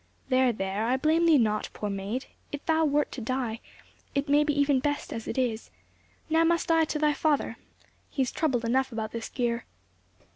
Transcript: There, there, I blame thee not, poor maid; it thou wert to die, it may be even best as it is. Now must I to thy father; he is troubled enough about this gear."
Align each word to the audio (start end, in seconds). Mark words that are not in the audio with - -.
There, 0.29 0.51
there, 0.51 0.87
I 0.87 0.97
blame 0.97 1.27
thee 1.27 1.37
not, 1.37 1.69
poor 1.73 1.87
maid; 1.91 2.25
it 2.51 2.65
thou 2.65 2.85
wert 2.85 3.11
to 3.11 3.21
die, 3.21 3.59
it 4.15 4.27
may 4.27 4.43
be 4.43 4.59
even 4.59 4.79
best 4.79 5.13
as 5.13 5.27
it 5.27 5.37
is. 5.37 5.69
Now 6.27 6.43
must 6.43 6.71
I 6.71 6.85
to 6.85 6.97
thy 6.97 7.13
father; 7.13 7.57
he 8.09 8.23
is 8.23 8.31
troubled 8.31 8.65
enough 8.65 8.91
about 8.91 9.11
this 9.11 9.29
gear." 9.29 9.65